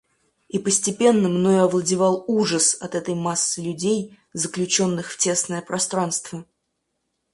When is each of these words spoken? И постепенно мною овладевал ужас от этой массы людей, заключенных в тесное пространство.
И 0.49 0.57
постепенно 0.57 1.29
мною 1.29 1.63
овладевал 1.65 2.25
ужас 2.27 2.75
от 2.81 2.95
этой 2.95 3.13
массы 3.13 3.61
людей, 3.61 4.17
заключенных 4.33 5.11
в 5.11 5.17
тесное 5.19 5.61
пространство. 5.61 6.43